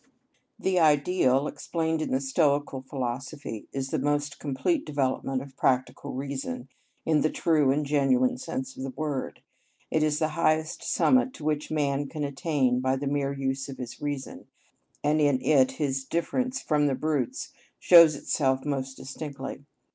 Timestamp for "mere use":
13.05-13.69